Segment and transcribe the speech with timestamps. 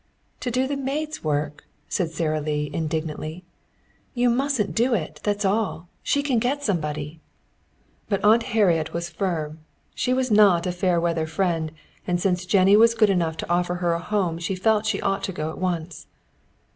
[0.39, 3.43] "To do the maid's work!" said Sara Lee indignantly.
[4.15, 5.89] "You mustn't do it, that's all!
[6.01, 7.19] She can get somebody."
[8.09, 9.59] But Aunt Harriet was firm.
[9.93, 11.71] She was not a fair weather friend,
[12.07, 15.23] and since Jennie was good enough to offer her a home she felt she ought
[15.25, 16.07] to go at once.